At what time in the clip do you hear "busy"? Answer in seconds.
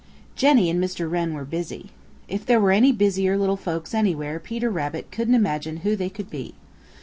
1.45-1.91